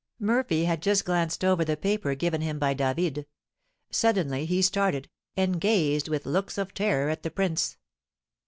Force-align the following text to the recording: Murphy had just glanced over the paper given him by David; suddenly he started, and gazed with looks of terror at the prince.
Murphy 0.19 0.65
had 0.65 0.81
just 0.81 1.05
glanced 1.05 1.45
over 1.45 1.63
the 1.63 1.77
paper 1.77 2.15
given 2.15 2.41
him 2.41 2.57
by 2.57 2.73
David; 2.73 3.27
suddenly 3.91 4.47
he 4.47 4.59
started, 4.59 5.07
and 5.37 5.61
gazed 5.61 6.07
with 6.07 6.25
looks 6.25 6.57
of 6.57 6.73
terror 6.73 7.07
at 7.11 7.21
the 7.21 7.29
prince. 7.29 7.77